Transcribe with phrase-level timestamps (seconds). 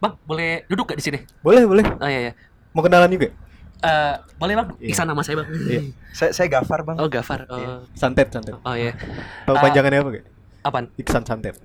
[0.00, 1.18] Bang, boleh duduk gak di sini?
[1.40, 1.84] Boleh, boleh.
[2.00, 2.32] Oh iya iya.
[2.72, 3.28] Mau kenalan juga?
[3.80, 4.68] Eh, boleh Bang?
[4.76, 4.88] Iya.
[4.90, 5.48] Iksan nama saya Bang.
[5.52, 5.80] Iya.
[6.10, 6.96] Saya saya Gafar, Bang.
[6.96, 7.44] Oh, Gafar.
[7.46, 8.56] Oh, Santet, santet.
[8.56, 8.96] oh iya.
[9.44, 9.62] Tahu Ah.
[9.62, 10.24] panjangannya apa gak?
[10.60, 10.84] Apaan?
[10.96, 11.56] Iksan santet.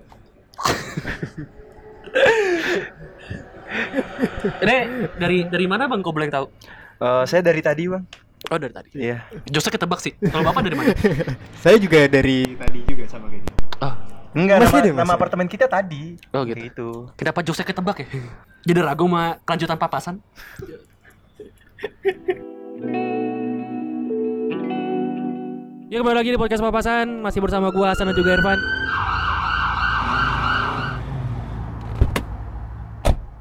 [4.58, 4.76] Ini
[5.16, 6.48] dari dari mana Bang kau boleh tahu?
[6.96, 8.04] Eh, saya dari tadi, Bang.
[8.46, 8.90] Oh, dari tadi.
[8.94, 9.26] Iya.
[9.50, 10.14] Jokesnya ketebak sih.
[10.22, 10.94] Kalau Bapak dari mana?
[11.66, 13.55] Saya juga dari tadi juga sama kayak gitu.
[14.36, 16.20] Enggak, Masih nama, deh, nama apartemen kita tadi.
[16.36, 16.60] Oh, gitu.
[16.60, 16.88] Gitu.
[17.16, 18.08] kenapa jokesnya ketebak ya?
[18.68, 20.16] Jadi ragu sama kelanjutan papasan?
[25.86, 28.60] Ya kembali lagi di podcast papasan masih bersama gua Hasan dan juga Irfan.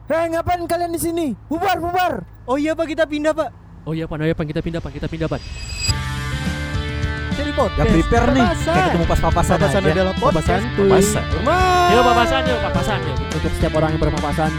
[0.07, 1.27] Hei, ngapain kalian di sini?
[1.49, 2.23] Bubar, bubar.
[2.45, 3.65] Oh iya Pak, kita pindah Pak.
[3.85, 5.41] Oh iya pan, oh iya pan kita pindah pan, kita pindah pan.
[7.55, 7.79] Podcast.
[7.79, 8.75] Gak prepare nih Papasan.
[8.75, 10.65] Kayak ketemu pas papasan Papasan aja adalah podcast.
[10.75, 11.25] Papasan.
[11.31, 11.89] Hormat.
[11.95, 13.17] Yuk papasan, yuk papasan yuk.
[13.31, 14.51] Untuk setiap orang yang berpapasan.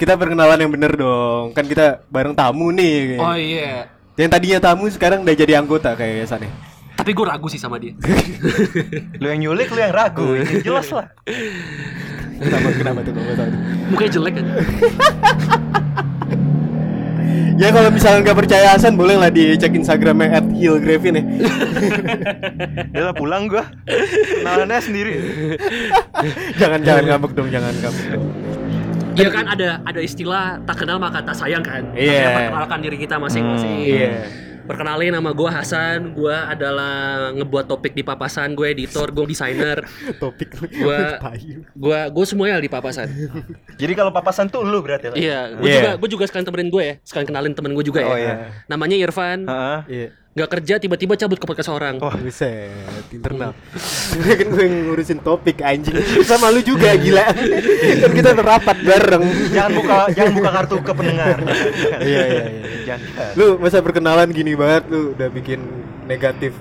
[0.00, 1.44] Kita perkenalan yang bener dong.
[1.52, 3.18] Kan kita bareng tamu nih.
[3.18, 3.90] Oh iya.
[4.14, 6.48] Yang tadinya tamu sekarang udah jadi anggota kayak Saneh.
[6.94, 7.96] Tapi gue ragu sih sama dia.
[9.20, 10.36] Lu yang nyulik, lu yang ragu.
[10.40, 11.10] Ya, Jelas lah.
[12.40, 13.48] Kenapa kenapa tuh tuh?
[13.92, 14.46] Mukanya jelek kan.
[17.60, 21.24] Ya kalau misalnya nggak percaya Hasan boleh lah dicek Instagramnya @hillgravin ya.
[22.96, 23.68] Udah lah pulang gua.
[24.40, 25.12] Kenalannya sendiri.
[26.60, 28.24] jangan jangan ngambek dong, jangan ngambek dong.
[29.10, 31.82] Iya kan ada ada istilah tak kenal maka tak sayang kan.
[31.92, 32.24] Iya.
[32.24, 33.74] Kita perkenalkan diri kita masing-masing.
[33.84, 34.12] Iya.
[34.62, 36.94] Perkenalin nama gue Hasan, gue adalah
[37.32, 39.82] ngebuat topik di papasan, gue editor, gue desainer,
[40.22, 41.64] Topik Gua- Payu.
[41.66, 43.08] gue gue semuanya di papasan.
[43.80, 45.16] Jadi kalau papasan tuh lu berarti lah.
[45.16, 45.76] Iya, gue Iya.
[45.76, 48.06] juga gue juga sekalian temenin gue ya, sekalian kenalin temen gue juga ya.
[48.06, 48.34] Oh iya.
[48.66, 49.78] Namanya Irfan, Heeh.
[49.88, 50.08] Iya.
[50.30, 51.98] Nggak kerja tiba-tiba cabut ke podcast orang.
[51.98, 52.14] Oh.
[52.14, 52.70] Buset,
[53.10, 53.50] internal.
[54.14, 55.98] Ini kan gue ngurusin topik anjing.
[56.22, 57.34] Sama lu juga gila.
[57.34, 59.24] kan kita rapat bareng.
[59.50, 61.36] Jangan buka jangan buka kartu ke pendengar.
[61.98, 62.62] Iya iya iya.
[62.86, 63.30] Jangan.
[63.34, 65.66] Lu masa perkenalan gini banget lu udah bikin
[66.06, 66.54] negatif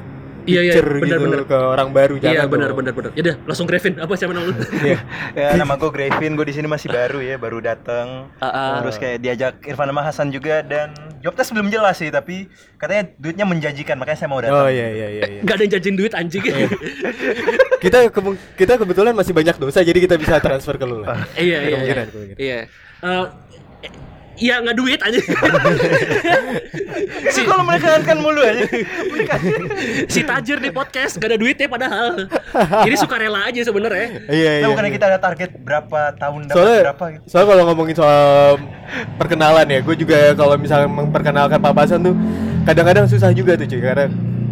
[0.45, 1.41] Iya, iya, bener, gitu bener.
[1.43, 2.77] ke orang baru Iya jangan benar dong.
[2.79, 3.11] benar benar.
[3.13, 3.93] Ya udah langsung Grevin.
[3.97, 4.53] Apa siapa nama lu?
[4.87, 4.97] Iya.
[5.35, 8.31] Ya nama gue Grevin, gue di sini masih baru ya, baru datang.
[8.37, 8.71] Ah, ah.
[8.81, 13.11] Terus kayak diajak Irfan sama Hasan juga dan job test belum jelas sih, tapi katanya
[13.15, 14.57] duitnya menjanjikan, makanya saya mau datang.
[14.57, 15.41] Oh iya iya iya iya.
[15.41, 16.43] Gak ada yang jajan duit anjing.
[17.79, 21.23] Kita kemu- kita kebetulan masih banyak dosa jadi kita bisa transfer ke lu lah.
[21.33, 21.95] Iya iya iya.
[22.35, 22.59] Iya.
[22.99, 23.23] Eh,
[24.39, 25.19] Iya nggak duit aja.
[27.29, 28.65] Si kalau mereka kan mulu aja.
[30.13, 32.27] si tajir di podcast gak ada duitnya padahal.
[32.87, 34.25] Jadi suka rela aja sebenarnya.
[34.31, 34.63] Iya iya.
[34.65, 34.97] Nah, bukannya iya.
[34.97, 37.23] kita ada target berapa tahun dapat soalnya berapa gitu.
[37.29, 38.25] soalnya kalau ngomongin soal
[39.21, 42.15] perkenalan ya gue juga kalau misalnya memperkenalkan papasan tuh
[42.65, 44.05] kadang-kadang susah juga tuh cuy karena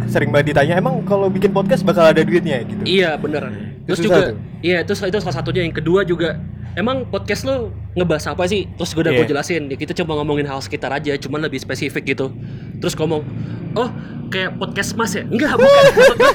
[0.08, 3.50] sering banget ditanya emang kalau bikin podcast bakal ada duitnya gitu Iya bener.
[3.84, 4.36] Terus Itu juga, susah tuh.
[4.60, 5.62] iya terus itu salah satunya.
[5.64, 6.36] Yang kedua juga,
[6.78, 8.70] emang podcast lo ngebahas apa sih?
[8.72, 9.30] Terus gue udah gue Iya.
[9.34, 9.62] jelasin.
[9.66, 12.30] Ya, kita coba ngomongin hal sekitar aja, cuman lebih spesifik gitu.
[12.78, 13.26] Terus ngomong,
[13.74, 13.90] oh
[14.28, 15.24] kayak podcast mas ya?
[15.24, 15.82] Enggak, bukan.
[15.92, 16.32] Maksud gue,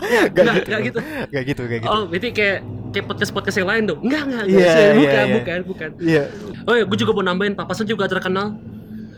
[0.00, 0.98] enggak, enggak, enggak gitu.
[1.28, 2.58] Gak gitu gitu Oh, berarti kayak
[2.90, 4.00] kayak podcast podcast yang lain dong?
[4.00, 4.72] Enggak, enggak, Iya, enggak.
[4.72, 5.34] iya, bukan, iya.
[5.36, 5.90] bukan, bukan.
[6.00, 6.22] iya
[6.64, 8.56] Oh ya, gue juga mau nambahin papasan juga terkenal.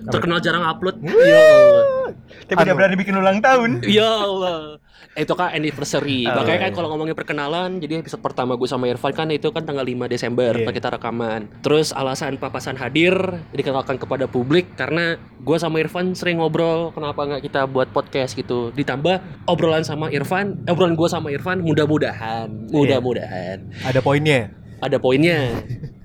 [0.04, 0.96] Terkenal jarang upload.
[0.98, 1.12] Hmm.
[1.20, 2.07] Ya Allah.
[2.46, 2.78] Tapi dia Anu.
[2.78, 3.82] berani bikin ulang tahun.
[3.84, 4.78] Ya Allah.
[5.14, 6.26] Eh, Itu kan anniversary.
[6.26, 9.62] Oh, Makanya kan kalau ngomongin perkenalan, jadi episode pertama gue sama Irfan kan itu kan
[9.62, 11.46] tanggal 5 Desember pas kita rekaman.
[11.60, 13.14] Terus alasan papasan hadir
[13.50, 18.70] dikenalkan kepada publik karena gue sama Irfan sering ngobrol kenapa nggak kita buat podcast gitu.
[18.70, 22.70] Ditambah obrolan sama Irfan, eh, obrolan gue sama Irfan mudah-mudahan, Iya.
[22.70, 25.50] mudah-mudahan ada poinnya ada poinnya,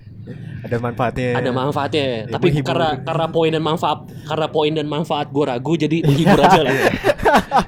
[0.62, 2.06] ada manfaatnya ada manfaatnya.
[2.06, 2.68] Ya, Tapi menghibur.
[2.72, 6.74] karena karena poin dan manfaat, karena poin dan manfaat gue ragu jadi menghibur aja lah.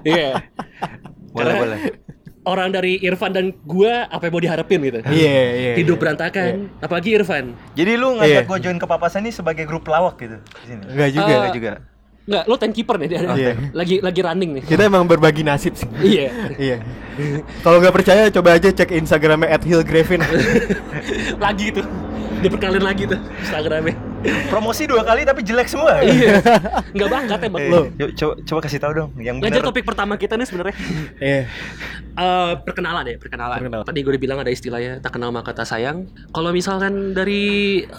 [0.04, 0.30] Iya.
[1.30, 1.80] Boleh, Karena- boleh.
[2.46, 6.02] orang dari Irfan dan gua apa yang mau diharapin gitu iya iya hidup iya.
[6.06, 8.48] berantakan apalagi Irfan Jadi lu ngajak Iya.
[8.48, 10.84] gue join ke papasan ini sebagai grup lawak gitu di sini.
[10.86, 11.72] Enggak juga Enggak juga.
[12.26, 13.54] nggak lo timekeeper nih dia Iya.
[13.72, 16.78] lagi lagi running nih kita emang berbagi nasib sih iya iya
[17.62, 20.22] kalau nggak percaya coba aja cek instagramnya @hillgravin
[21.46, 21.86] lagi tuh
[22.44, 23.96] diperkenalin lagi tuh Instagramnya
[24.48, 26.00] Promosi dua kali tapi jelek semua.
[26.02, 26.40] iya
[26.92, 29.62] nggak bangga tembak Eh, lo yuk, coba, coba kasih tahu dong yang benar.
[29.62, 30.76] topik pertama kita nih sebenarnya
[31.18, 31.44] iya
[32.16, 33.60] Eh, perkenalan ya perkenalan.
[33.60, 33.84] Perkenalan.
[33.84, 36.08] Tadi gue udah bilang ada istilahnya tak kenal maka tak sayang.
[36.32, 37.44] Kalau misalkan dari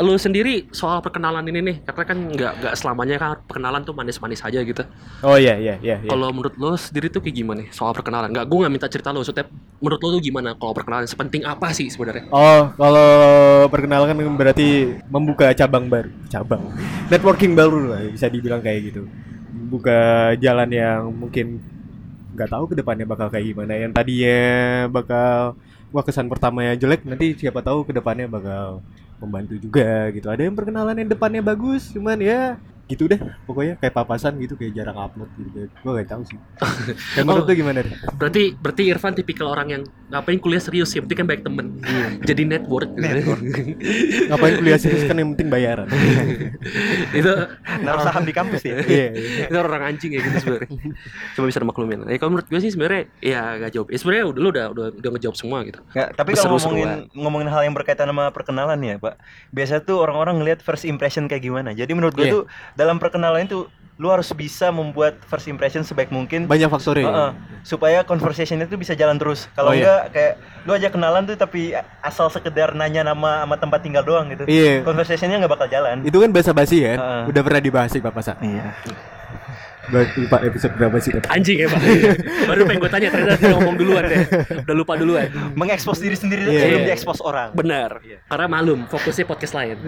[0.00, 4.40] lo sendiri soal perkenalan ini nih, karena kan nggak nggak selamanya kan perkenalan tuh manis-manis
[4.40, 4.88] aja gitu.
[5.20, 6.08] oh iya iya iya iya.
[6.08, 8.32] Kalau menurut lo sendiri tuh kayak gimana nih soal perkenalan?
[8.32, 9.20] Nggak, gue nggak minta cerita lo.
[9.20, 9.44] Maksudnya
[9.84, 11.04] menurut lo tuh gimana kalau perkenalan?
[11.04, 12.24] Sepenting apa sih sebenarnya?
[12.32, 13.08] Oh, kalau
[13.68, 16.62] perkenalkan berarti membuka cabang baru, cabang
[17.06, 19.02] networking baru lah bisa dibilang kayak gitu.
[19.70, 21.62] Buka jalan yang mungkin
[22.36, 23.72] nggak tahu ke depannya bakal kayak gimana.
[23.78, 24.42] Yang tadinya
[24.90, 25.56] bakal
[25.94, 28.82] wah kesan pertamanya jelek, nanti siapa tahu ke depannya bakal
[29.20, 33.90] membantu juga gitu ada yang perkenalan yang depannya bagus cuman ya gitu deh pokoknya kayak
[33.92, 36.38] papasan gitu kayak jarang upload gitu gue gak tahu sih
[37.14, 37.48] dan menurut Oh.
[37.48, 41.26] lu gimana deh Berarti berarti Irfan tipikal orang yang ngapain kuliah serius yang penting kan
[41.26, 41.82] baik temen.
[42.22, 42.94] Jadi network.
[44.30, 45.86] ngapain kuliah serius kan yang penting bayaran
[47.18, 47.32] itu
[47.76, 48.80] Naruh saham di kampus ya.
[48.80, 49.44] iya iya.
[49.46, 50.68] itu orang anjing ya gitu sebenarnya.
[51.34, 51.98] Coba bisa maklumin.
[52.06, 53.86] Ya kalau menurut gue sih sebenarnya ya gak jawab.
[53.90, 55.80] Ya sebenarnya udah lu udah udah udah ngejawab semua gitu.
[55.90, 59.14] Nggak, tapi kalau ngomongin ngomongin hal yang berkaitan sama perkenalan ya, Pak.
[59.50, 61.70] Biasa tuh orang-orang ngelihat first impression kayak gimana.
[61.72, 62.32] Jadi menurut gue Iya.
[62.32, 62.42] tuh
[62.76, 63.64] dalam perkenalan itu
[63.96, 67.08] lu harus bisa membuat first impression sebaik mungkin banyak faktornya ya.
[67.08, 67.30] Heeh,
[67.62, 69.48] supaya conversationnya tuh bisa jalan terus.
[69.50, 69.82] Kalau Oh, iya.
[69.82, 70.32] enggak kayak
[70.62, 74.44] lu aja kenalan tuh tapi asal sekedar nanya nama sama tempat tinggal doang gitu.
[74.44, 74.84] Iya.
[74.84, 76.04] Conversationnya nggak bakal jalan.
[76.04, 77.22] itu kan bahasa basi kan Heeh.
[77.26, 78.76] udah pernah dibahas sih bapak sa Iya.
[79.86, 81.78] Lupa episode berapa sih tapi Anjing ya, Pak.
[82.50, 84.18] Baru pengen gue tanya ternyata dia ngomong duluan deh.
[84.66, 85.30] Udah lupa duluan.
[85.54, 86.86] Mengekspos diri sendiri Iya, sebelum iya.
[86.90, 87.54] diekspos orang.
[87.54, 88.02] Benar.
[88.26, 89.78] Karena malum fokusnya podcast lain.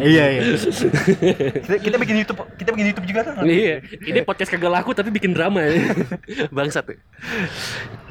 [0.00, 0.42] iya iya
[1.56, 3.44] Kita, kita bikin YouTube, kita bikin YouTube juga kan?
[3.44, 5.60] iya, ini podcast kagak laku tapi bikin drama
[6.56, 6.96] Bangsat ya.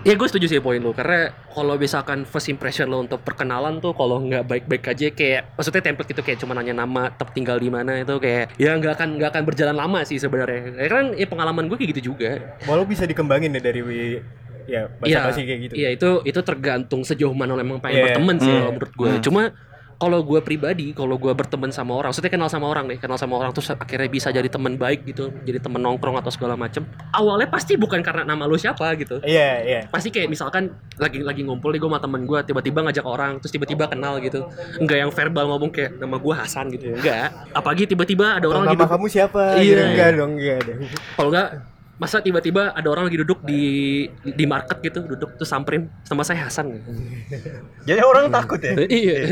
[0.03, 3.91] Ya gue setuju sih poin lu karena kalau misalkan first impression lo untuk perkenalan tuh
[3.91, 7.67] kalau nggak baik-baik aja kayak maksudnya template gitu kayak cuma nanya nama, tempat tinggal di
[7.67, 10.75] mana itu kayak ya nggak akan nggak akan berjalan lama sih sebenarnya.
[10.75, 12.59] Ya kan ya pengalaman gue kayak gitu juga.
[12.63, 14.21] walau bisa dikembangin ya dari wi-
[14.63, 17.95] ya bahasa Iya, basi kayak gitu Iya itu itu tergantung sejauh mana lo emang pengen
[17.97, 18.05] Iya.
[18.09, 19.09] berteman sih kalau menurut gue.
[19.09, 19.21] Hmm.
[19.21, 19.41] Cuma
[20.03, 23.39] kalau gue pribadi, kalau gue berteman sama orang, maksudnya kenal sama orang nih, kenal sama
[23.39, 26.83] orang terus akhirnya bisa jadi teman baik gitu, jadi teman nongkrong atau segala macem.
[27.15, 29.23] Awalnya pasti bukan karena nama lo siapa gitu.
[29.23, 29.81] iya iya.
[29.87, 33.55] Pasti kayak misalkan lagi lagi ngumpul nih gue sama temen gue tiba-tiba ngajak orang terus
[33.55, 34.43] tiba-tiba kenal gitu.
[34.83, 36.99] Enggak yang verbal ngomong kayak nama gue Hasan gitu.
[36.99, 39.55] Enggak apalagi tiba-tiba ada orang nama duduk kamu siapa?
[39.55, 39.63] Iya.
[39.63, 40.79] Gitu, enggak dong enggak dong
[41.15, 41.49] kalau enggak
[42.01, 43.61] masa tiba-tiba ada orang lagi duduk di
[44.25, 46.73] di market gitu duduk terus samperin sama saya Hasan.
[47.85, 48.73] Jadi orang takut ya.
[48.89, 49.17] iya.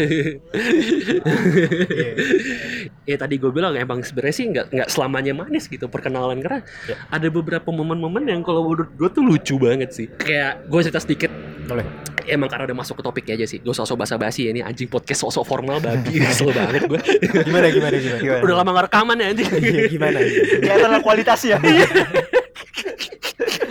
[3.01, 6.37] Ya tadi gue bilang emang sebenarnya sih nggak nggak selamanya manis gitu perkenalan.
[6.39, 6.61] Karena
[7.09, 10.07] ada beberapa momen-momen yang kalau menurut gue tuh lucu banget sih.
[10.07, 11.31] Kayak gue cerita sedikit.
[11.65, 11.83] Boleh.
[12.29, 13.59] Emang karena udah masuk ke topiknya aja sih.
[13.59, 16.99] Gue sosok basa-basi ya ini anjing podcast sosok formal babi kesel banget gue
[17.41, 18.21] gimana gimana gimana?
[18.21, 18.41] Gimana?
[18.45, 19.49] udah lama gak rekaman ya anjing.
[19.49, 20.17] Iya, gimana?
[20.61, 21.57] Kelihatan lah kualitasnya.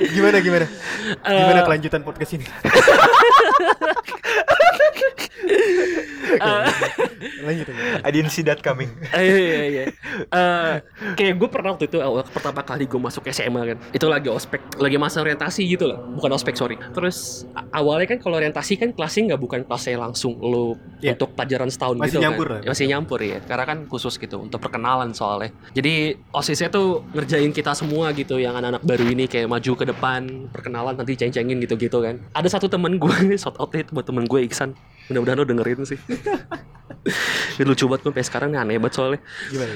[0.08, 0.66] Gimana gimana?
[1.28, 2.46] Eh, gimana kelanjutan podcast ini
[6.30, 6.64] eh,
[7.42, 8.90] lanjut aja I didn't see that coming.
[9.20, 9.84] Iya iya iya.
[10.30, 10.74] Eh,
[11.14, 13.78] kayak gue pernah waktu itu awal pertama kali gue masuk SMA kan.
[13.90, 15.98] Itu lagi ospek, lagi masa orientasi gitu lah.
[15.98, 16.76] Bukan ospek sorry.
[16.94, 21.16] Terus awalnya kan kalau orientasi kan kelasnya nggak bukan kelasnya langsung lo Iya.
[21.16, 22.54] untuk pelajaran setahun Masih gitu nyampur kan.
[22.54, 22.60] lah.
[22.60, 23.38] Ya, Masih nyampur ya.
[23.40, 25.50] Karena kan khusus gitu untuk perkenalan soalnya.
[25.72, 25.94] Jadi
[26.30, 30.20] osisnya tuh ngerjain kita semua gitu yang anak-anak baru ini kayak maju ke depan
[30.52, 32.20] perkenalan nanti ceng-cengin gitu-gitu kan.
[32.36, 33.12] Ada satu temen gue
[33.42, 34.76] shout out buat temen gue Iksan.
[35.10, 35.98] Mudah-mudahan lo dengerin sih.
[37.58, 39.20] Ini lucu banget gue sampai sekarang nih aneh banget soalnya.
[39.50, 39.74] gimana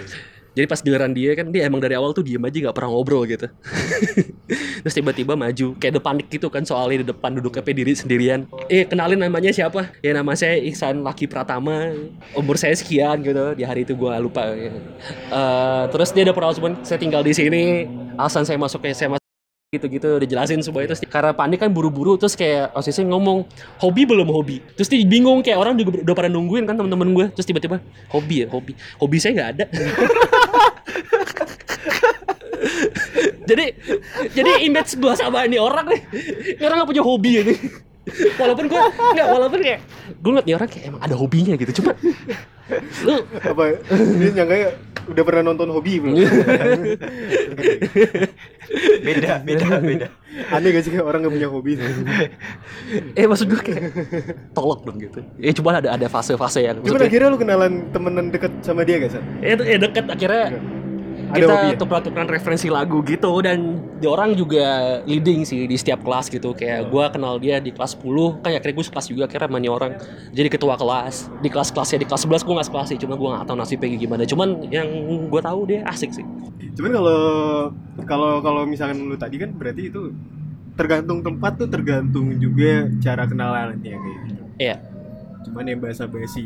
[0.55, 3.27] Jadi pas giliran dia kan dia emang dari awal tuh diem aja nggak pernah ngobrol
[3.27, 3.51] gitu.
[4.87, 8.47] Terus tiba-tiba maju kayak panik gitu kan soalnya di depan duduk apa diri sendirian.
[8.71, 9.91] Eh kenalin namanya siapa?
[9.99, 11.91] Ya nama saya Iksan Laki Pratama.
[12.39, 13.59] Umur saya sekian gitu.
[13.59, 14.47] Di hari itu gua lupa.
[14.55, 14.71] Ya.
[15.35, 17.91] Eh, terus dia ada pengalaman saya tinggal di sini.
[18.15, 19.24] Alasan saya masuk ke SMA
[19.75, 23.45] gitu-gitu udah jelasin semua itu karena panik kan buru-buru terus kayak osisnya ngomong
[23.83, 24.63] hobi belum hobi?
[24.79, 27.27] Terus dia bingung kayak orang juga udah pada nungguin kan teman-teman gue.
[27.35, 27.83] Terus tiba-tiba
[28.15, 28.73] hobi ya hobi.
[29.03, 29.65] Hobi saya nggak ada.
[33.45, 33.77] Jadi
[34.33, 36.01] jadi image gue sama ini orang nih.
[36.57, 37.55] Ini orang gak punya hobi ini.
[38.41, 38.81] Walaupun gue
[39.17, 39.81] nggak walaupun kayak
[40.25, 41.97] gue ngeliat nih orang kayak emang ada hobinya gitu cuma
[43.05, 44.77] lu apa dia nyangka
[45.09, 46.17] udah pernah nonton hobi belum
[49.05, 50.07] Beda, beda, beda.
[50.51, 51.73] aneh gak sih kayak orang gak punya hobi
[53.19, 53.83] eh maksud gue kayak
[54.51, 55.21] tolok dong gitu.
[55.39, 59.15] Ya cuma ada ada fase-fase yang Cuman akhirnya lu kenalan temenan deket sama dia gak,
[59.15, 59.23] San?
[59.39, 60.05] ya, ya deket.
[60.11, 60.59] Akhirnya
[61.35, 61.77] kita ya?
[61.77, 66.89] tukar-tukaran referensi lagu gitu dan dia orang juga leading sih di setiap kelas gitu kayak
[66.89, 69.99] gua kenal dia di kelas 10 kan akhirnya gue kelas juga akhirnya mani orang
[70.31, 73.47] jadi ketua kelas di kelas-kelasnya di kelas 11 gue gak sekelas sih cuma gue gak
[73.47, 74.89] tahu nasibnya kayak gimana cuman yang
[75.29, 76.27] gue tahu dia asik sih
[76.75, 77.21] Cuman kalau
[78.05, 80.11] kalau kalau misalkan lu tadi kan berarti itu
[80.75, 84.43] tergantung tempat tuh tergantung juga cara kenalannya kayak gitu.
[84.59, 84.77] Iya.
[85.47, 86.43] Cuman yang bahasa basi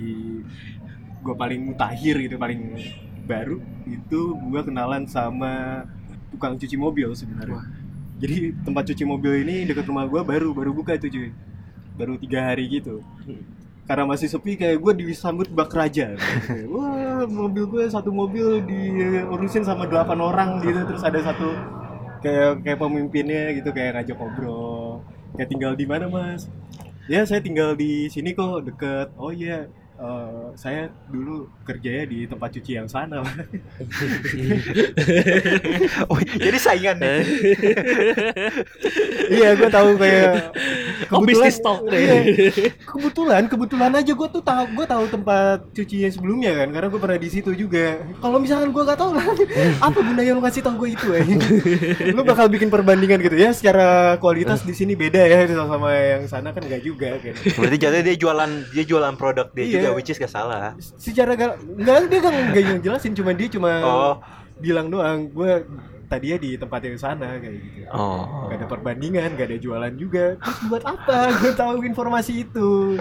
[1.18, 2.76] gue paling mutakhir gitu paling
[3.28, 5.84] baru itu gue kenalan sama
[6.32, 7.60] tukang cuci mobil sebenarnya.
[8.18, 11.30] Jadi tempat cuci mobil ini dekat rumah gue baru baru buka itu cuy.
[11.94, 13.04] Baru tiga hari gitu.
[13.84, 16.16] Karena masih sepi kayak gue disambut bak raja.
[16.72, 21.50] Wah mobil gue satu mobil diurusin sama delapan orang gitu terus ada satu
[22.22, 25.02] kayak kayak pemimpinnya gitu kayak ngajak ngobrol
[25.34, 26.50] kayak tinggal di mana mas
[27.06, 32.54] ya saya tinggal di sini kok deket oh iya Eh, saya dulu kerjanya di tempat
[32.54, 33.18] cuci yang sana.
[36.06, 37.20] Oh, jadi saingan nih.
[39.34, 40.54] iya, gue tahu kayak
[41.10, 41.98] Oh, bisnis talk deh.
[41.98, 42.70] iya.
[42.84, 47.00] kebetulan, kebetulan aja gue tuh tahu, gue tahu tempat cuci yang sebelumnya kan, karena gue
[47.00, 47.98] pernah di situ juga.
[48.20, 49.10] Kalau misalkan gue gak tahu
[49.86, 51.26] apa gunanya lu ngasih tau gue itu eh?
[52.12, 56.52] lu bakal bikin perbandingan gitu ya, secara kualitas di sini beda ya sama yang sana
[56.54, 57.34] kan enggak juga kan.
[57.34, 59.72] Berarti jatuhnya dia jualan dia jualan produk dia Iya.
[59.80, 60.74] juga which is gak salah.
[60.78, 64.14] Secara gal, enggak dia kan enggak yang jelasin, cuma dia cuma Oh.
[64.58, 65.64] bilang doang, gue
[66.08, 67.86] tadinya di tempat yang sana kayak gitu.
[67.92, 68.48] Oh.
[68.48, 70.34] Gak ada perbandingan, gak ada jualan juga.
[70.40, 71.18] Terus buat apa?
[71.38, 72.96] Gue tahu informasi itu.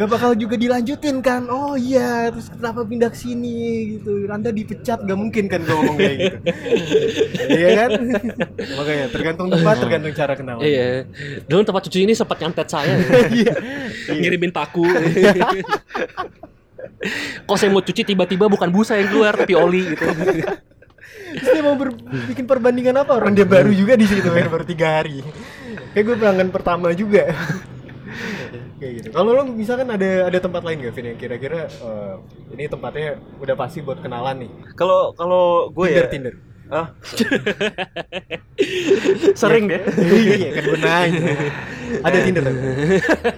[0.00, 1.44] Gak bakal juga dilanjutin kan?
[1.52, 3.52] Oh iya, terus kenapa pindah ke sini
[4.00, 4.24] gitu?
[4.32, 6.36] Anda dipecat gak mungkin kan gue ngomong kayak gitu.
[7.60, 7.90] Iya kan?
[8.80, 10.56] Makanya tergantung tempat, tergantung cara kenal.
[10.64, 11.04] Iya.
[11.44, 12.96] Dulu tempat cuci ini sempat nyantet saya.
[13.28, 13.52] Iya.
[14.16, 14.88] Ngirimin paku.
[17.44, 20.08] Kok saya mau cuci tiba-tiba bukan busa yang keluar tapi oli gitu.
[21.36, 22.00] Terus dia mau ber-
[22.32, 23.20] bikin perbandingan apa?
[23.20, 25.20] Orang dia baru juga di situ baru tiga hari.
[25.92, 27.36] Kayak gue pelanggan pertama juga.
[28.80, 29.08] Kayak gitu.
[29.12, 32.14] Kalau lo misalkan ada ada tempat lain gak, Vin yang kira-kira eh,
[32.56, 34.50] ini tempatnya udah pasti buat kenalan nih.
[34.72, 36.34] Kalau kalau gue Tinder, ya Tinder.
[36.70, 36.86] Ah,
[39.40, 39.82] Sering deh.
[40.38, 41.34] iya kan gue nanya.
[42.06, 42.58] Ada Tinder tapi.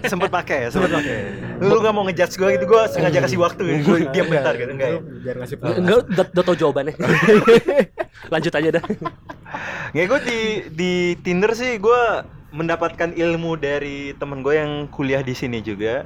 [0.05, 1.17] sempet pakai ya, sempet pakai.
[1.65, 3.77] Lu gak mau ngejudge gue gitu, gue sengaja kasih waktu ya.
[3.81, 4.99] Gue diam bentar gitu, enggak ya.
[5.01, 5.81] Biar ngasih pengalaman.
[5.81, 6.95] Enggak, udah, udah tau jawabannya.
[8.33, 8.85] Lanjut aja dah.
[9.97, 10.41] Nggak gue di
[10.77, 10.93] di
[11.25, 12.03] Tinder sih gue
[12.53, 16.05] mendapatkan ilmu dari temen gue yang kuliah di sini juga.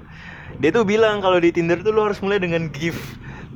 [0.62, 3.02] Dia tuh bilang kalau di Tinder tuh lu harus mulai dengan gift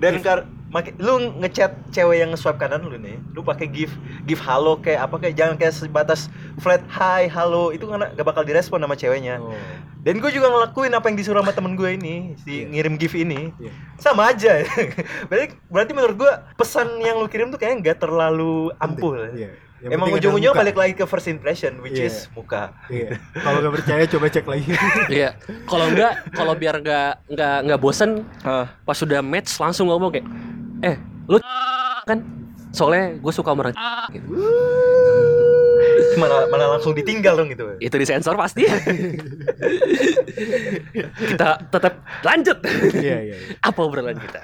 [0.02, 4.42] dan kar make, lu ngechat cewek yang nge-swipe kanan lu nih, lu pakai gift, gift
[4.46, 6.30] halo kayak apa kayak jangan kayak sebatas
[6.62, 9.42] flat hi halo itu karena gak bakal direspon sama ceweknya.
[9.42, 9.50] Oh.
[10.00, 13.52] Dan gue juga ngelakuin apa yang disuruh sama temen gue ini, si ngirim gift ini.
[13.60, 13.72] Iya.
[14.00, 14.64] Sama aja.
[15.28, 19.28] berarti berarti menurut gue pesan yang lu kirim tuh kayaknya nggak terlalu ampuh.
[19.36, 19.50] Iya.
[19.80, 22.12] Yang Emang ujung-ujungnya balik lagi ke first impression which Iya.
[22.12, 22.72] is muka.
[22.92, 23.16] Iya.
[23.32, 24.68] Kalau nggak percaya coba cek lagi.
[25.20, 25.30] Iya.
[25.64, 28.10] Kalau enggak, kalau biar enggak enggak enggak bosen,
[28.84, 30.28] pas sudah match langsung ngomong kayak,
[30.82, 30.96] eh,
[31.28, 31.37] lu
[32.04, 32.18] kan
[32.70, 33.75] soalnya gue suka sama orang
[34.14, 34.26] gitu.
[36.18, 37.64] Mana mana langsung ditinggal dong gitu.
[37.78, 38.66] itu disensor pasti
[41.30, 42.58] kita tetap lanjut
[42.92, 43.37] Iya, iya.
[43.38, 43.54] iya.
[43.62, 44.40] apa obrolan kita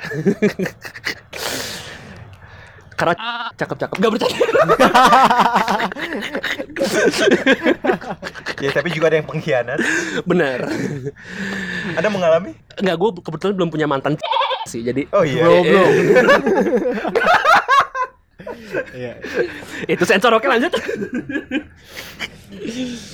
[2.96, 3.14] karena
[3.60, 4.46] cakep-cakep gak bercanda
[8.56, 9.78] ya tapi juga ada yang pengkhianat.
[10.24, 10.64] benar
[11.92, 12.56] Anda mengalami?
[12.80, 14.16] nggak gue kebetulan belum punya mantan
[14.66, 15.42] sih jadi Oh iya.
[15.42, 15.92] Belum.
[18.92, 19.20] Iya.
[19.86, 20.72] itu sensor oke lanjut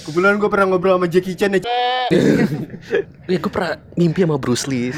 [0.02, 1.60] Kebetulan gue pernah ngobrol sama Jackie Chan ya.
[3.30, 4.90] ya gue pernah mimpi sama Bruce Lee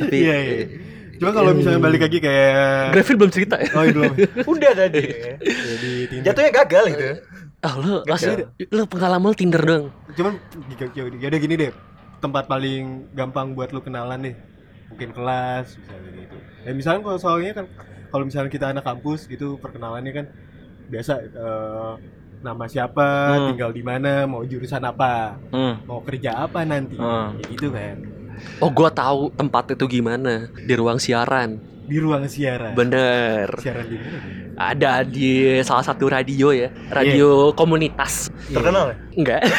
[0.00, 0.64] tapi Iya, iya.
[1.16, 4.12] Cuma kalau misalnya balik lagi kayak Greville belum cerita ya Oh, iya, belum.
[4.48, 5.02] Udah tadi.
[5.04, 5.36] Ya,
[5.76, 6.24] di Tinder.
[6.26, 7.04] Jatuhnya gagal gitu.
[7.60, 9.84] ah lu langsung lu pengalaman lu Tinder dong
[10.16, 10.40] Cuman
[10.74, 11.70] ya ya udah gini deh.
[12.20, 14.36] Tempat paling gampang buat lu kenalan nih.
[14.88, 16.36] Mungkin kelas misalnya gitu.
[16.60, 17.66] Ya misalnya kalau soalnya kan
[18.10, 20.26] kalau misalnya kita anak kampus gitu perkenalannya kan
[20.86, 21.92] biasa eh,
[22.40, 23.48] nama siapa, Hmm.
[23.52, 25.84] tinggal di mana, mau jurusan apa, Hmm.
[25.84, 26.96] mau kerja apa nanti.
[26.96, 27.36] Hmm.
[27.36, 27.96] Ya gitu kan.
[28.56, 32.72] oh gua tahu tempat itu gimana di ruang siaran Di ruang siaran.
[32.72, 34.18] bener Siaran di mana?
[34.60, 38.96] Ada di salah satu radio ya radio komunitas Terkenal ya?
[39.16, 39.40] enggak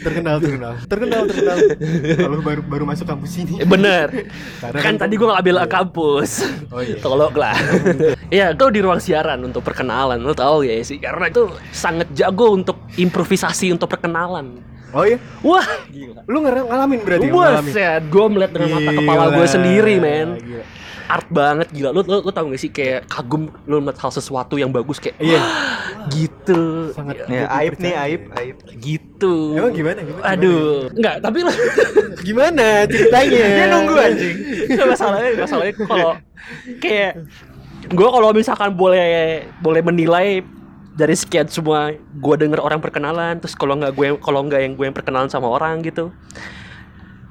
[0.00, 0.72] Terkenal, terkenal.
[0.84, 1.56] Terkenal, terkenal.
[2.16, 3.62] Kalau baru baru masuk kampus ini.
[3.62, 4.28] bener
[4.60, 6.96] Karena kan tadi gua ngambil kampus Oh iya.
[6.98, 7.56] tolong lah
[8.32, 12.52] ya itu di ruang siaran untuk perkenalan lo tau ya sih karena itu sangat jago
[12.52, 15.18] untuk improvisasi untuk perkenalan Oh iya.
[15.40, 17.62] wah gila Lu ngalamin berarti ngalamin.
[17.64, 20.28] Buset, gue melihat dengan mata kepala gue sendiri, men.
[20.36, 20.64] gila.
[21.10, 21.90] Art banget gila.
[21.90, 25.18] Lu, lu, lu tau gak sih kayak kagum lu melihat hal sesuatu yang bagus kayak
[25.18, 25.42] Iya.
[26.14, 26.94] gitu.
[26.94, 28.56] Sangat Ya, aib nih, aib, aib.
[28.78, 29.34] Gitu.
[29.58, 30.00] Emang gimana?
[30.06, 31.50] gimana Aduh, enggak, tapi lu
[32.30, 33.42] Gimana ceritanya?
[33.42, 34.36] Dia nunggu anjing.
[34.86, 36.12] masalahnya masalahnya kalau
[36.78, 37.12] kayak
[37.90, 40.46] gue kalau misalkan boleh boleh menilai
[40.94, 44.84] dari sekian semua gue denger orang perkenalan terus kalau nggak gue kalau nggak yang gue
[44.84, 46.12] yang perkenalan sama orang gitu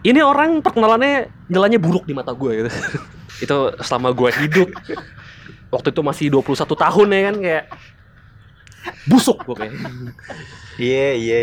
[0.01, 2.71] ini orang perkenalannya jalannya buruk di mata gue gitu
[3.39, 4.69] itu selama gue hidup
[5.69, 7.65] waktu itu masih 21 tahun ya kan kayak
[9.05, 9.75] busuk pokoknya
[10.79, 11.39] Iya, iya.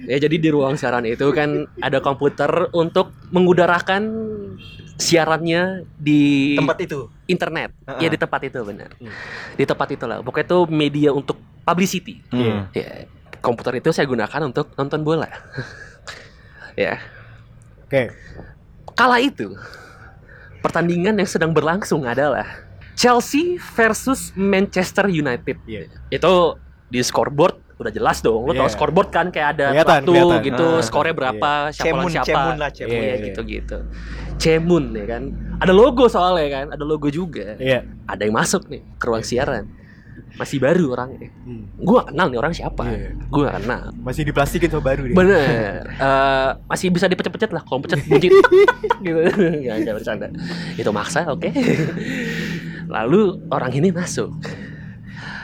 [0.00, 4.04] Ya jadi di ruang siaran itu kan ada komputer untuk mengudarakan
[4.96, 7.08] siarannya di Tempat itu.
[7.24, 7.72] internet.
[7.84, 8.00] Heeh.
[8.04, 8.92] Ya di tempat itu benar.
[9.56, 10.20] Di tempat itu lah.
[10.20, 12.20] Pokoknya itu media untuk publicity.
[12.28, 12.68] Hmm.
[12.72, 13.08] Ya.
[13.40, 15.24] komputer itu saya gunakan untuk nonton bola.
[16.76, 17.00] ya.
[17.88, 18.12] Oke.
[18.92, 19.56] Kala itu,
[20.60, 22.46] pertandingan yang sedang berlangsung adalah
[22.94, 25.56] Chelsea versus Manchester United.
[25.64, 25.88] Iya.
[26.08, 28.44] Itu di scoreboard udah jelas dong.
[28.44, 28.74] Lo tau Iya.
[28.76, 30.40] scoreboard kan kayak ada Kelihatan, waktu kelihatan.
[30.44, 32.28] gitu, Ah, skornya berapa, siapa lawan Cemun, siapa.
[32.28, 32.92] cemun lah, cemun.
[32.92, 33.24] Iya, Iya, iya.
[33.24, 33.78] gitu-gitu.
[34.36, 35.22] Cemun ya kan.
[35.58, 37.56] Ada logo soalnya kan, ada logo juga.
[37.56, 37.88] Iya.
[38.04, 39.64] Ada yang masuk nih ke ruang siaran.
[40.30, 41.28] Masih baru orangnya.
[41.44, 41.68] Hmm.
[41.76, 42.82] Gua gak kenal nih orang siapa.
[43.28, 43.82] Gua gak kenal.
[44.00, 45.16] Masih diplastikin sama baru dia.
[45.16, 45.82] Bener.
[46.00, 47.60] Eh, masih bisa dipecet-pecet lah.
[47.60, 49.20] Kalau pecet bunyi gitu.
[49.60, 50.26] Gak, gak bercanda.
[50.74, 51.50] Itu maksa, oke.
[52.94, 54.32] Lalu orang ini masuk.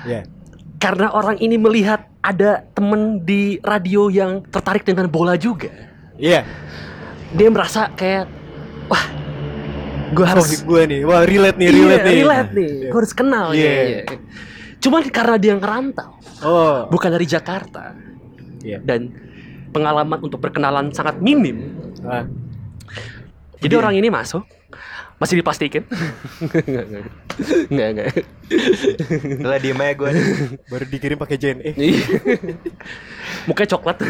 [0.03, 0.25] Iya.
[0.77, 5.69] Karena orang ini melihat ada temen di radio yang tertarik dengan bola juga.
[6.17, 6.43] Iya.
[7.33, 8.25] Dia merasa kayak,
[8.87, 9.05] wah,
[10.11, 11.01] gue Oh, harus gue nih.
[11.03, 12.17] Wah, relate nih, Iya, relate nih.
[12.17, 12.71] relate nih.
[12.71, 12.89] Iya.
[12.89, 13.67] Gue harus kenal Iya.
[13.67, 14.03] kayaknya.
[14.79, 16.87] Cuman karena dia ngerantau, Oh.
[16.89, 17.97] bukan dari Jakarta.
[18.61, 18.79] Iya.
[18.81, 19.11] Dan
[19.71, 21.75] pengalaman untuk berkenalan sangat minim.
[22.03, 22.25] Ah.
[23.59, 23.81] Jadi Iya.
[23.81, 24.45] orang ini masuk
[25.17, 25.81] masih dipastikan.
[26.45, 28.13] Enggak, enggak.
[29.41, 30.11] Udah diem aja gue
[30.71, 31.73] Baru dikirim pakai JNE.
[31.73, 32.05] Iya.
[33.49, 33.97] Mukanya coklat.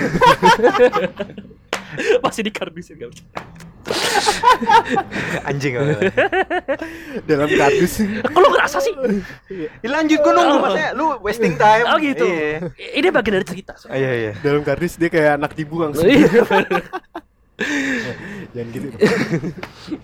[2.25, 3.13] masih dikardusin gak?
[5.49, 5.79] Anjing?
[7.23, 8.03] Dalam kardus.
[8.03, 8.93] Kok lu ngerasa sih?
[9.55, 12.27] Ya, lanjut gue nunggu maksudnya Lu wasting time Oh gitu.
[12.27, 12.67] Iya
[12.99, 13.79] Ini bagian dari cerita.
[13.87, 15.95] Ah, Iya iya Dalam kardus dia kayak anak dibuang.
[16.03, 16.29] Iya.
[18.53, 18.89] Jangan gitu.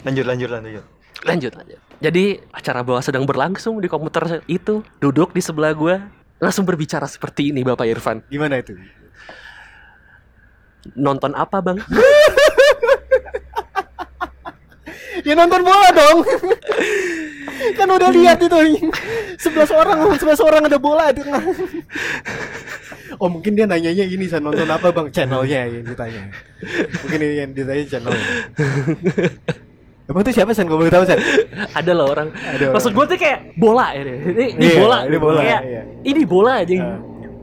[0.08, 0.84] Lanjut lanjut lanjut
[1.22, 1.78] lanjut lanjut.
[2.00, 4.80] Jadi acara bola sedang berlangsung di komputer itu.
[4.98, 6.00] Duduk di sebelah gua
[6.40, 8.24] langsung berbicara seperti ini Bapak Irfan.
[8.32, 8.74] Gimana itu?
[10.94, 11.78] Nonton apa bang?
[15.22, 16.18] Ya nonton bola dong.
[17.78, 18.58] kan udah lihat itu
[19.38, 21.42] 11 orang 11 orang ada bola di tengah.
[23.22, 26.26] Oh mungkin dia nanyanya ini San nonton apa bang channelnya yang ditanya.
[27.06, 28.26] Mungkin ini yang ditanya channelnya.
[30.10, 30.66] Emang itu siapa San?
[30.66, 31.22] Kalau boleh tahu San?
[31.70, 32.34] Ada loh orang.
[32.34, 34.14] Ada Maksud gua tuh kayak bola ini.
[34.26, 34.98] Ini, ini Iya, bola.
[35.06, 35.82] ini bola, Kayak, iya.
[36.02, 36.74] Ini bola aja.
[36.82, 36.98] Ah.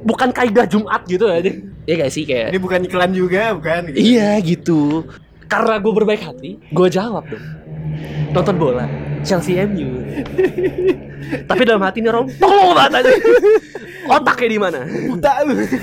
[0.05, 1.51] Bukan kaidah Jumat gitu aja.
[1.89, 2.55] Iya gak sih kayak.
[2.55, 3.91] Ini bukan iklan juga, bukan?
[3.91, 3.97] gitu.
[3.99, 4.81] Iya gitu.
[5.49, 7.41] Karena gue berbaik hati, gue jawab dong.
[8.29, 8.85] Nonton bola,
[9.21, 10.05] Chelsea MU.
[11.45, 13.11] Tapi dalam hati nih orang tolong banget aja.
[14.09, 14.79] Otaknya di mana?
[15.05, 15.31] Buta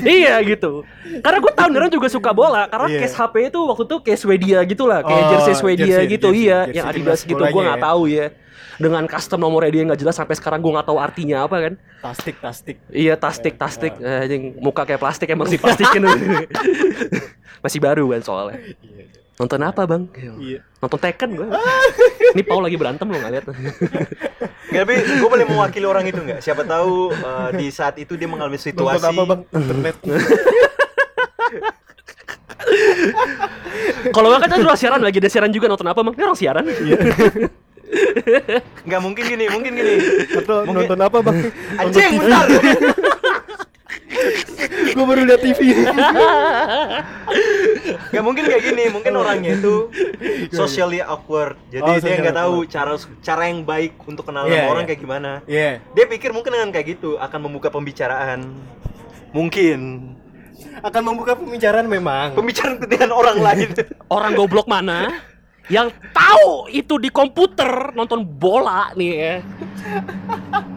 [0.02, 0.82] iya gitu.
[1.22, 2.66] Karena gue tahu orang juga suka bola.
[2.66, 3.00] Karena Iya.
[3.06, 6.28] case HP itu waktu itu case Swedia gitu lah, kayak Oh, jersey Swedia jersey, gitu.
[6.34, 7.38] jersey, iya, jersey yang Adidas gitu.
[7.38, 7.86] Gue nggak ya.
[7.86, 8.26] tahu ya.
[8.76, 11.72] Dengan custom nomornya dia nggak jelas sampai sekarang gue nggak tahu artinya apa kan.
[12.02, 12.76] Tastik, tastik.
[12.90, 16.04] Iya tastik tastik, anjing muka kayak plastik emang sih plastikin.
[17.64, 18.58] Masih baru kan soalnya.
[19.36, 20.02] Nonton apa bang?
[20.40, 20.64] Iya.
[20.80, 21.46] Nonton Tekken gue.
[22.36, 23.44] Ini Paul lagi berantem lo nggak lihat?
[24.72, 26.40] Nggak, tapi gue boleh mewakili orang itu nggak?
[26.40, 29.40] Siapa tahu eh, di saat itu dia mengalami Nonton situasi apa bang?
[29.52, 29.96] Internet.
[34.10, 36.14] Kalau nggak kan tadi orang siaran lagi ada siaran juga nonton apa bang?
[36.16, 36.64] Ini orang siaran.
[38.82, 39.94] Nggak mungkin gini, mungkin gini
[40.34, 41.36] Atau Mungkin- nonton apa bang?
[41.78, 42.46] Anjing, bentar
[44.92, 45.60] Gue baru lihat TV.
[48.12, 49.90] Nggak mungkin kayak gini, mungkin orangnya itu
[50.50, 52.72] socially awkward Jadi Oh, dia nggak tahu awkward.
[52.72, 54.88] cara cara yang baik untuk kenal Iya, sama orang iya.
[54.88, 55.70] kayak gimana Iya.
[55.92, 58.40] Dia pikir mungkin dengan kayak gitu akan membuka pembicaraan
[59.30, 59.80] Mungkin
[60.80, 62.32] Akan membuka pembicaraan memang.
[62.32, 63.68] Pembicaraan dengan orang lain
[64.14, 65.12] Orang goblok mana
[65.66, 69.34] yang tahu itu di komputer nonton bola nih ya.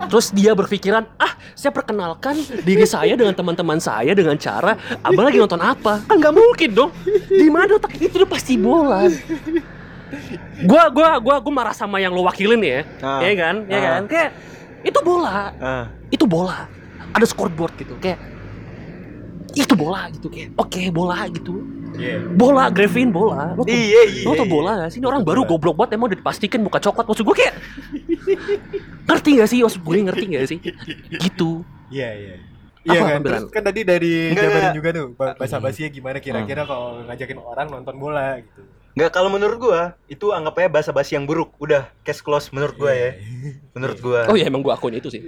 [0.10, 2.34] Terus dia berpikiran, ah saya perkenalkan
[2.66, 4.74] diri saya dengan teman-teman saya dengan cara
[5.06, 6.02] abang lagi nonton apa?
[6.10, 6.92] Kan nggak mungkin dong.
[7.30, 9.06] Di mana otak itu udah pasti bola.
[10.66, 13.22] Gua gua gua gua marah sama yang lo wakilin ya, Ah.
[13.22, 13.82] ya kan, ya Ah.
[13.86, 14.02] kan.
[14.10, 14.30] Kayak
[14.82, 15.86] itu bola, ah.
[16.10, 16.66] itu bola.
[17.14, 18.18] Ada scoreboard gitu, kayak
[19.58, 21.58] itu bola gitu kayak oke bola gitu
[22.00, 22.16] Iya.
[22.26, 23.52] bola Grevin bola.
[23.54, 24.50] Lo tau, Iya, iya, lo tau iya.
[24.50, 24.98] bola gak sih?
[24.98, 27.06] Ini orang baru goblok banget emang udah dipastikan muka coklat.
[27.06, 27.56] Maksud gue kayak
[29.06, 29.60] ngerti gak sih?
[29.60, 30.60] Maksud gue ngerti gak sih?
[31.12, 31.52] Gitu.
[31.90, 32.36] Iya, iya.
[32.80, 33.42] Apa Iya kan, ambilan?
[33.42, 34.74] terus kan tadi dari Enggak, jabarin enggak.
[34.74, 38.62] juga tuh ba- bahasa basinya gimana kira-kira kalau ngajakin orang nonton bola gitu.
[38.90, 41.54] Nggak, kalau menurut gua itu anggap aja bahasa basi yang buruk.
[41.58, 43.20] Udah, case close menurut gua ya.
[43.72, 44.26] Menurut gua.
[44.26, 45.22] Oh iya emang gue akun itu sih.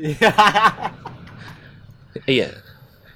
[2.24, 2.50] Iya.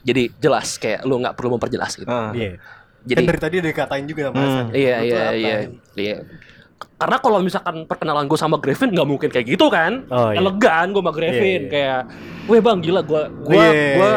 [0.04, 2.06] Jadi jelas kayak lu nggak perlu memperjelas gitu.
[2.06, 2.30] Ah.
[2.32, 2.62] Iya.
[3.06, 4.46] Jadi kan dari tadi udah dikatain juga sama Hmm.
[4.46, 4.66] Hasan.
[4.74, 5.56] iya iya iya
[5.96, 6.18] iya
[6.96, 10.40] karena kalau misalkan perkenalan gue sama Grevin nggak mungkin kayak gitu kan Oh, iya.
[10.40, 11.60] elegan gue sama Iya, iya.
[11.68, 12.02] kayak
[12.46, 13.72] weh bang gila gue gue Iya.
[13.94, 14.12] gue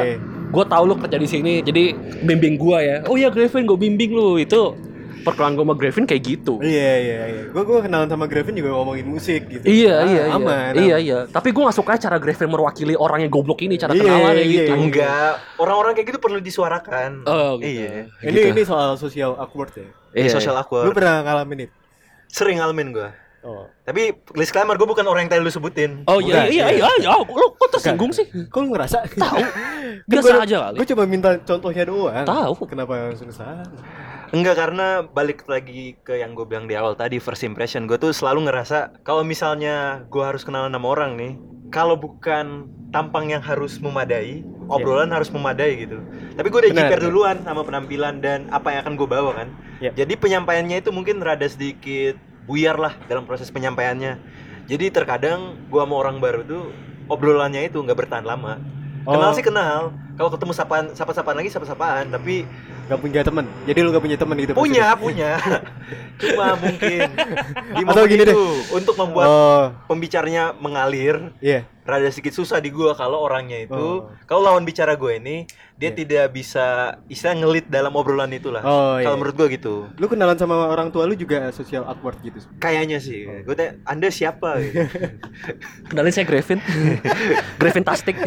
[0.48, 4.11] gue tahu lu kerja di sini jadi bimbing gue ya oh iya Grevin gue bimbing
[4.11, 4.74] lu itu
[5.29, 6.55] perkenalan gue sama Grevin kayak gitu.
[6.59, 7.43] Iya iya iya.
[7.49, 9.64] Gue gue kenalan sama Gravin juga ngomongin musik gitu.
[9.64, 10.35] Iya Ah, iya iya.
[10.35, 10.73] Aman.
[10.75, 11.05] iya aman.
[11.05, 11.19] iya.
[11.29, 14.38] Tapi gue gak suka cara Grevin mewakili orang yang goblok ini cara Iya, kenalan kayak
[14.41, 14.71] iya, gitu.
[14.71, 14.79] iya.
[14.79, 17.11] Enggak, orang-orang kayak gitu perlu disuarakan.
[17.25, 17.69] Oh, gitu.
[17.79, 17.93] Iya.
[18.23, 18.51] Ini Gitu.
[18.51, 19.88] ini soal social awkward ya.
[20.12, 20.93] Ini Iya, social Lu awkward.
[20.93, 21.75] pernah ngalamin itu?
[22.29, 23.11] Sering ngalamin gua.
[23.38, 23.71] Oh.
[23.81, 26.03] Tapi disclaimer gue bukan orang yang tadi lu sebutin.
[26.05, 26.85] Oh iya iya iya.
[26.85, 27.14] iya iya.
[27.23, 28.27] Lu kok tersinggung sih?
[28.27, 29.07] Kok lu ngerasa?
[29.07, 29.38] Tahu.
[30.11, 30.77] Biasa aja kali.
[30.77, 32.27] Gue cuma minta contohnya doang.
[32.27, 32.67] Tahu.
[32.67, 33.62] Kenapa langsung salah?
[34.29, 37.88] Enggak karena balik lagi ke yang gue bilang di awal tadi first impression.
[37.88, 41.33] Gue tuh selalu ngerasa kalau misalnya gue harus kenalan sama orang nih
[41.73, 46.01] kalau bukan tampang yang harus memadai obrolan harus memadai gitu.
[46.37, 49.49] Tapi gue udah jiper duluan sama penampilan dan apa yang akan gue bawa kan?
[49.79, 49.95] Ya.
[49.95, 54.21] jadi penyampaiannya itu mungkin rada sedikit buyar lah dalam proses penyampaiannya.
[54.69, 56.64] Jadi terkadang gue sama orang baru tuh
[57.09, 58.61] obrolannya itu nggak bertahan lama.
[59.09, 59.37] Kenal Oh.
[59.37, 59.97] sih kenal.
[60.21, 62.45] Kalau ketemu sapaan sapa-sapaan lagi sapa-sapaan tapi
[62.88, 63.44] Gak punya temen.
[63.64, 64.53] Jadi lu gak punya temen gitu.
[64.53, 64.96] punya maksudnya?
[64.98, 65.31] punya
[66.20, 67.09] cuma mungkin
[67.70, 68.37] di Atau gini itu deh.
[68.72, 71.62] untuk membuat Oh, pembicaranya mengalir iya.
[71.81, 74.11] rada sedikit susah di gua kalau orangnya itu Oh.
[74.24, 75.96] kalau lawan bicara gue ini dia Iya.
[75.96, 76.66] tidak bisa
[77.07, 79.05] istilah ngelit dalam obrolan itulah Oh, iya.
[79.05, 82.42] kalau menurut gua gitu Lu kenalan sama orang tua lu juga social awkward gitu.
[82.57, 84.83] kayaknya sih gue tanya anda siapa gitu.
[85.87, 86.59] Kenalin saya Grevin.
[87.62, 88.18] Grevin Tastic.
[88.18, 88.27] eh.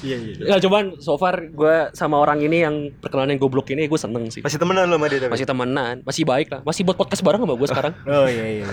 [0.00, 0.34] Iya iya.
[0.46, 4.28] Ya cuman so far gue sama orang ini yang perkenalan yang goblok ini gue seneng
[4.28, 4.40] sih.
[4.40, 6.60] masih temenan lo sama dia tapi Masih temenan, masih baik lah.
[6.62, 7.94] Masih buat podcast bareng sama gue sekarang.
[8.06, 8.66] Oh iya iya.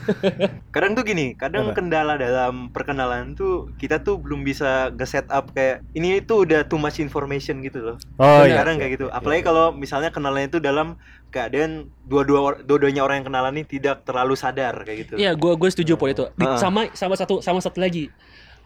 [0.74, 1.76] kadang tuh gini kadang Apa?
[1.76, 6.78] kendala dalam perkenalan tuh kita tuh belum bisa nge-set up kayak ini tuh udah too
[6.78, 8.62] much information gitu loh Oh iya.
[8.62, 10.94] kadang kayak gitu apalagi kalau misalnya kenalannya itu dalam
[11.28, 15.68] keadaan dua-dua dua-duanya orang yang kenalan ini tidak terlalu sadar kayak gitu Iya, gue gue
[15.68, 16.26] setuju poin itu.
[16.32, 16.56] Di- Ah.
[16.56, 18.10] sama sama satu sama satu lagi.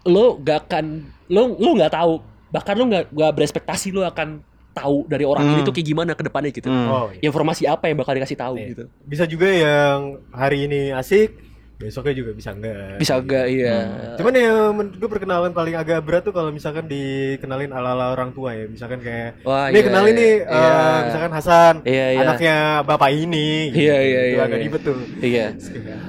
[0.05, 0.85] Lo gak akan
[1.27, 2.13] lo lo nggak tahu
[2.47, 4.39] bahkan lo nggak nggak berespektasi lo akan
[4.71, 5.65] tahu dari orang ini Hmm.
[5.65, 6.67] tuh kayak gimana ke depannya gitu.
[6.67, 6.87] Hmm.
[6.87, 7.23] Oh iya.
[7.23, 8.67] Informasi apa yang bakal dikasih tahu Iya.
[8.69, 8.83] gitu.
[9.01, 11.31] Bisa juga yang hari ini asik,
[11.75, 12.95] besoknya juga bisa enggak.
[12.97, 13.77] Bisa gak iya.
[14.15, 18.55] Cuman ya menurut gue perkenalan paling agak berat tuh kalau misalkan dikenalin ala-ala orang tua
[18.55, 18.65] ya.
[18.71, 20.71] Misalkan kayak Wah, ini iya, kenalin nih iya.
[20.71, 22.21] eh, misalkan Hasan, Iya, iya.
[22.23, 22.55] anaknya
[22.87, 23.49] bapak ini.
[23.75, 24.65] Iya, iya, Itu iya, agak iya.
[24.65, 24.97] ribet tuh.
[25.19, 25.45] Iya.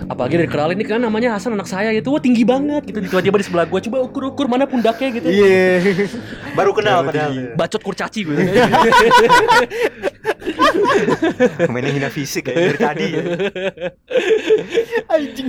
[0.06, 2.14] Apalagi dari kenalin ini kan namanya Hasan anak saya gitu.
[2.14, 3.02] Wah, tinggi banget gitu.
[3.02, 5.28] Tiba-tiba di sebelah gua coba ukur-ukur mana pundaknya gitu.
[5.28, 5.82] Iya.
[6.54, 7.32] baru kenal Baru padahal.
[7.58, 8.38] Bacot kurcaci gitu.
[11.72, 13.22] mainnya hina fisik kayak dari tadi ya.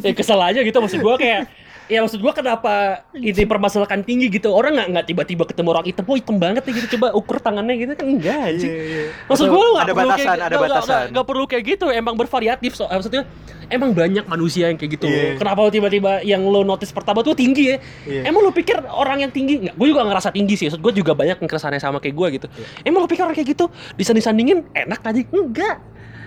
[0.01, 1.49] ya kesel aja gitu maksud gua kayak
[1.87, 2.73] ya maksud gua kenapa
[3.13, 6.73] ini permasalahan tinggi gitu orang nggak nggak tiba-tiba ketemu orang hitam oh hitam banget nih
[6.77, 9.03] gitu coba ukur tangannya gitu kan enggak anjing Iya, iya.
[9.25, 11.05] maksud gua lu nggak Ada perlu batasan, kayak, ada nggak- nggak- batasan.
[11.09, 13.23] nggak perlu kayak gitu emang bervariatif so maksudnya
[13.67, 15.35] emang banyak manusia yang kayak gitu Iya.
[15.35, 18.21] kenapa lu tiba-tiba yang lo notice pertama tuh tinggi ya Iya.
[18.25, 21.11] emang lu pikir orang yang tinggi nggak gue juga ngerasa tinggi sih maksud gue juga
[21.13, 22.67] banyak yang keresahannya sama kayak gue gitu Iya.
[22.85, 25.77] emang lu pikir orang kayak gitu disanding-sandingin enak aja enggak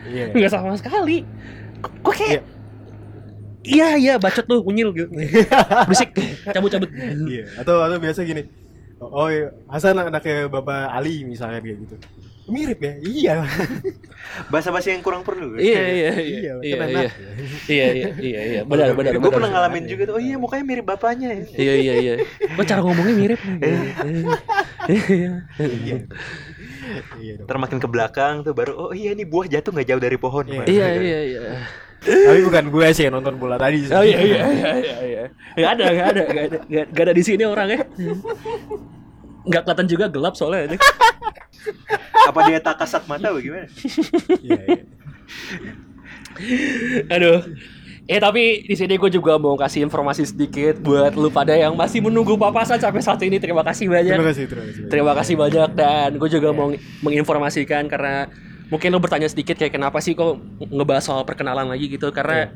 [0.02, 0.32] Iya.
[0.32, 1.28] Enggak sama sekali.
[1.78, 2.42] Kok kayak Iya.
[3.60, 5.08] Iya iya bacot lu unyil gitu.
[5.88, 6.16] Berisik,
[6.48, 6.88] cabut-cabut.
[7.28, 7.44] Iya.
[7.60, 8.48] Atau atau biasa gini.
[9.00, 9.52] Oh, iya.
[9.68, 11.96] Hasan anaknya Bapak Ali misalnya kayak gitu.
[12.50, 12.92] Mirip ya?
[13.00, 13.34] Iya.
[14.52, 16.12] bahasa-bahasa yang kurang perlu Iya iya iya.
[16.20, 16.98] Iya, Iya kan iya.
[17.00, 17.12] enak.
[17.68, 18.60] Iya iya iya iya.
[18.66, 21.94] Benar benar gue pernah ngalamin juga tuh oh iya mukanya mirip bapaknya ya Iya iya
[22.00, 22.14] iya.
[22.56, 23.40] Kok cara ngomongnya mirip?
[24.90, 25.30] Iya.
[25.60, 25.96] Iya.
[27.20, 27.46] Iya dong.
[27.46, 30.44] Ntar makin ke belakang tuh baru oh iya ini buah jatuh nggak jauh dari pohon
[30.48, 30.64] Iya.
[30.66, 31.40] Iya iya iya.
[32.00, 33.84] Tapi bukan gue sih yang nonton bola tadi.
[33.84, 33.92] sih.
[33.92, 35.24] Oh iya iya iya iya iya.
[35.56, 36.58] Enggak ada enggak ada enggak ada
[36.88, 37.80] enggak ada di sini orangnya.
[39.44, 40.76] Enggak kelihatan juga gelap soalnya.
[42.20, 43.68] apa dia tak kasat mata bagaimana
[44.40, 44.82] Iya, iya.
[47.12, 47.40] Aduh.
[48.10, 52.02] Eh tapi di sini gue juga mau kasih informasi sedikit buat lu pada yang masih
[52.02, 53.38] menunggu papasan sampai saat ini.
[53.38, 54.18] Terima kasih banyak.
[54.18, 54.82] Terima kasih, terima kasih.
[54.90, 56.74] Terima kasih banyak dan gue juga mau
[57.06, 58.26] menginformasikan karena
[58.70, 61.90] mungkin lo bertanya sedikit kayak kenapa sih kok ngebahas soal perkenalan lagi?
[61.90, 62.08] Gitu.
[62.14, 62.48] Karena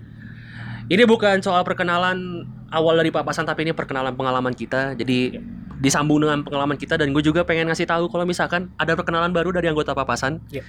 [0.89, 4.95] ini bukan soal perkenalan awal dari papasan tapi ini perkenalan pengalaman kita.
[4.95, 5.37] Jadi
[5.83, 9.53] disambung dengan pengalaman kita dan gue juga pengen ngasih tahu kalau misalkan ada perkenalan baru
[9.53, 10.41] dari anggota papasan.
[10.49, 10.65] Iya.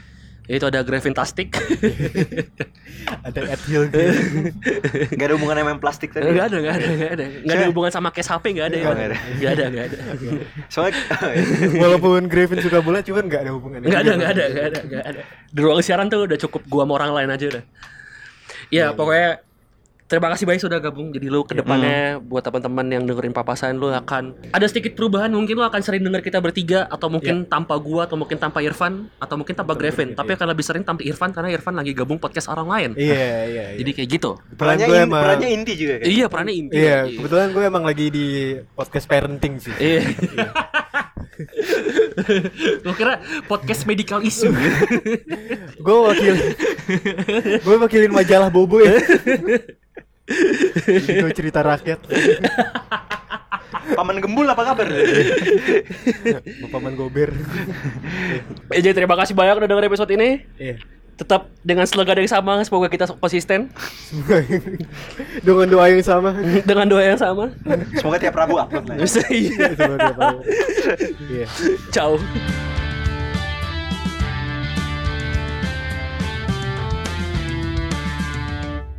[0.46, 1.54] Itu ada Grevin Tastic
[3.06, 3.98] Ada Ed Hill gitu.
[5.18, 7.92] nggak ada hubungan sama plastik tadi nggak ada nggak ada nggak ada nggak ada hubungan
[7.94, 9.08] sama case HP nggak ada ya nggak
[9.54, 9.66] ada.
[9.70, 9.98] nggak ada
[10.74, 10.98] soalnya
[11.76, 13.88] Walaupun Griffin suka bola cuman nggak ada hubungannya.
[13.88, 15.22] Nggak ada, nggak ada, nggak ada, nggak ada.
[15.52, 17.64] Di ruang siaran tuh udah cukup gua sama orang lain aja udah.
[18.74, 19.30] Ya pokoknya
[20.06, 21.10] terima kasih banyak sudah gabung.
[21.10, 25.30] Jadi lu ke depannya buat teman-teman yang dengerin papasan lu akan ada sedikit perubahan.
[25.30, 29.10] Mungkin lu akan sering denger kita bertiga atau mungkin tanpa gua atau mungkin tanpa Irfan
[29.18, 30.14] atau mungkin tanpa Grevin.
[30.14, 32.90] Tapi akan lebih sering tanpa Irfan karena Irfan lagi gabung podcast orang lain.
[32.96, 33.66] Iya, iya, iya.
[33.78, 34.32] Jadi kayak gitu.
[34.56, 36.76] perannya gue in- emang perannya inti juga kan Iya perannya inti.
[36.78, 38.28] Iya, kebetulan gue emang lagi di
[38.72, 39.74] podcast parenting sih.
[39.76, 40.02] Iya.
[42.80, 44.54] Gue kira podcast medical issue.
[45.78, 46.36] Gue wakil
[47.60, 48.96] Gue wakilin majalah Bobo ya
[51.22, 52.02] Gue cerita rakyat
[53.94, 54.88] Paman Gembul apa kabar?
[56.68, 57.30] Paman Gober
[58.70, 60.42] Eh, Jadi terima kasih banyak udah denger episode ini.
[60.58, 60.82] Iya
[61.16, 63.72] Tetap dengan slogan yang sama, semoga kita konsisten
[65.40, 66.36] Dengan doa yang sama
[66.66, 67.56] dengan doa yang sama.
[67.96, 68.96] Semoga tiap Rabu upload lah.
[69.00, 69.08] ya.
[69.32, 69.54] Iya.
[71.30, 71.46] Iya
[71.94, 72.20] Ciao.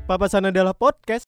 [0.07, 1.25] Papasan adalah podcast